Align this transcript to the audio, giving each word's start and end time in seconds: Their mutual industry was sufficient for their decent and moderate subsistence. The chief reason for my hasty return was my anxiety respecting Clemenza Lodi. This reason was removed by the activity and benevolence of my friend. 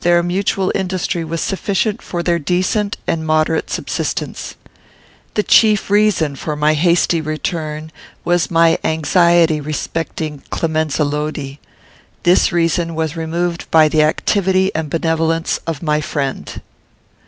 Their 0.00 0.20
mutual 0.24 0.72
industry 0.74 1.22
was 1.22 1.40
sufficient 1.40 2.02
for 2.02 2.24
their 2.24 2.40
decent 2.40 2.96
and 3.06 3.24
moderate 3.24 3.70
subsistence. 3.70 4.56
The 5.34 5.44
chief 5.44 5.88
reason 5.90 6.34
for 6.34 6.56
my 6.56 6.74
hasty 6.74 7.20
return 7.20 7.92
was 8.24 8.50
my 8.50 8.78
anxiety 8.82 9.60
respecting 9.60 10.42
Clemenza 10.50 11.04
Lodi. 11.04 11.58
This 12.24 12.50
reason 12.50 12.96
was 12.96 13.14
removed 13.16 13.70
by 13.70 13.86
the 13.88 14.02
activity 14.02 14.74
and 14.74 14.90
benevolence 14.90 15.60
of 15.68 15.84
my 15.84 16.00
friend. 16.00 16.60